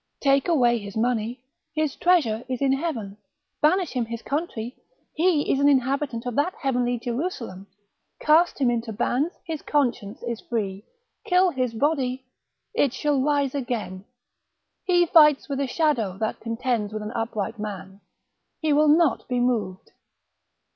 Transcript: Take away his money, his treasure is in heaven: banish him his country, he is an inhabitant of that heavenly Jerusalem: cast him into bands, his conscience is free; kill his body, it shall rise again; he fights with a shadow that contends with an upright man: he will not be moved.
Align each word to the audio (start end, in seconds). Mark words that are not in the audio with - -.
Take 0.19 0.47
away 0.47 0.79
his 0.79 0.97
money, 0.97 1.43
his 1.75 1.95
treasure 1.95 2.43
is 2.49 2.59
in 2.59 2.71
heaven: 2.73 3.17
banish 3.61 3.91
him 3.91 4.05
his 4.05 4.23
country, 4.23 4.75
he 5.13 5.53
is 5.53 5.59
an 5.59 5.69
inhabitant 5.69 6.25
of 6.25 6.33
that 6.37 6.55
heavenly 6.59 6.97
Jerusalem: 6.97 7.67
cast 8.19 8.57
him 8.59 8.71
into 8.71 8.91
bands, 8.93 9.35
his 9.45 9.61
conscience 9.61 10.23
is 10.23 10.41
free; 10.41 10.85
kill 11.23 11.51
his 11.51 11.75
body, 11.75 12.25
it 12.73 12.93
shall 12.93 13.21
rise 13.21 13.53
again; 13.53 14.05
he 14.85 15.05
fights 15.05 15.47
with 15.47 15.59
a 15.59 15.67
shadow 15.67 16.17
that 16.17 16.39
contends 16.39 16.91
with 16.91 17.03
an 17.03 17.11
upright 17.11 17.59
man: 17.59 18.01
he 18.59 18.73
will 18.73 18.87
not 18.87 19.27
be 19.27 19.39
moved. 19.39 19.91